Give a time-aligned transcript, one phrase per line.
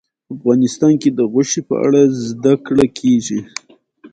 [0.35, 3.39] افغانستان کې د غوښې په اړه زده کړه کېږي.